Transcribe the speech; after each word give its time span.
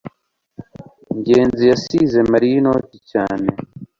ngenzi 1.17 1.63
yasize 1.71 2.17
mariya 2.31 2.55
inoti 2.59 2.97
cyane 3.11 3.47